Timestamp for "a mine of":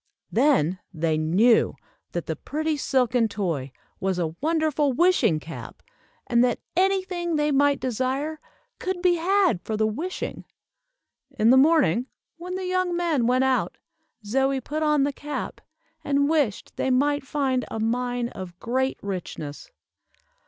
17.69-18.59